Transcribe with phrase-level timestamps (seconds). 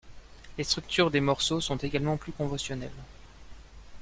[0.57, 2.89] Les structures des morceaux sont également plus conventionnelles.